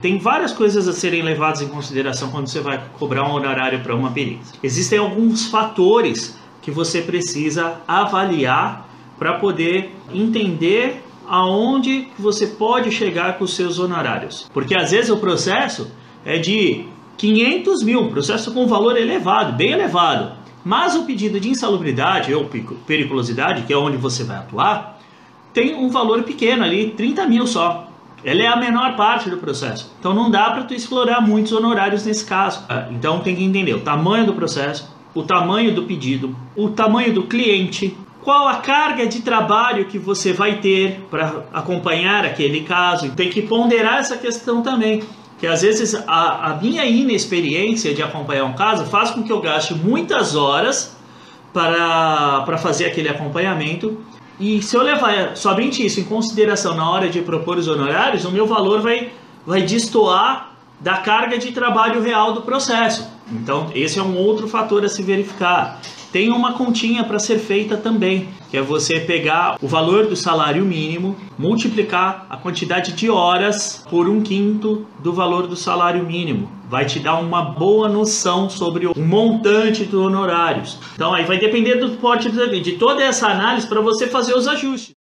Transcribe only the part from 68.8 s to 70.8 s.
pegar o valor do salário